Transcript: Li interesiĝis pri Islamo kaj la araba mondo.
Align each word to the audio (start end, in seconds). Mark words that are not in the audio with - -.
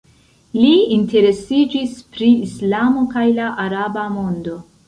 Li 0.59 0.69
interesiĝis 0.95 1.93
pri 2.15 2.31
Islamo 2.49 3.07
kaj 3.15 3.29
la 3.39 3.55
araba 3.69 4.09
mondo. 4.19 4.61